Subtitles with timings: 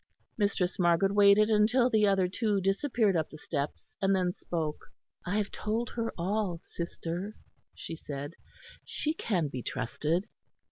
[0.35, 4.87] Mistress Margaret waited until the other two disappeared up the steps, and then spoke.
[5.27, 7.35] "I have told her all, sister,"
[7.75, 8.33] she said,
[8.83, 10.25] "she can be trusted."